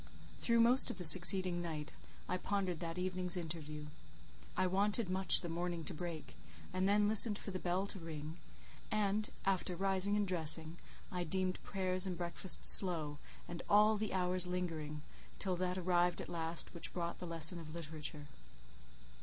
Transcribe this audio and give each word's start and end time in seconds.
Through 0.39 0.61
most 0.61 0.89
of 0.89 0.97
the 0.97 1.03
succeeding 1.03 1.61
night 1.61 1.91
I 2.27 2.35
pondered 2.37 2.79
that 2.79 2.97
evening's 2.97 3.37
interview. 3.37 3.85
I 4.57 4.65
wanted 4.65 5.11
much 5.11 5.41
the 5.41 5.47
morning 5.47 5.83
to 5.83 5.93
break, 5.93 6.33
and 6.73 6.89
then 6.89 7.07
listened 7.07 7.37
for 7.37 7.51
the 7.51 7.59
bell 7.59 7.85
to 7.85 7.99
ring; 7.99 8.37
and, 8.89 9.29
after 9.45 9.75
rising 9.75 10.17
and 10.17 10.27
dressing, 10.27 10.77
I 11.11 11.23
deemed 11.23 11.61
prayers 11.61 12.07
and 12.07 12.17
breakfast 12.17 12.65
slow, 12.65 13.19
and 13.47 13.61
all 13.69 13.95
the 13.95 14.11
hours 14.11 14.47
lingering, 14.47 15.03
till 15.37 15.55
that 15.57 15.77
arrived 15.77 16.19
at 16.19 16.29
last 16.29 16.73
which 16.73 16.93
brought 16.93 17.17
me 17.17 17.19
the 17.19 17.27
lesson 17.31 17.59
of 17.59 17.75
literature. 17.75 18.25